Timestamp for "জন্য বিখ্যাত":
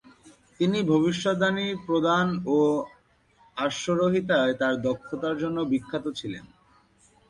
5.43-6.05